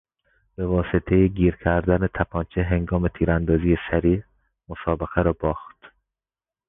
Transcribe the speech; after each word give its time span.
به 0.55 0.65
واسطهی 0.67 1.29
گیر 1.29 1.55
کردن 1.55 2.07
تپانچه 2.07 2.63
هنگام 2.63 3.07
تیراندازی 3.07 3.77
سریع، 3.91 4.23
مسابقه 4.69 5.21
را 5.21 5.33
باخت. 5.33 5.77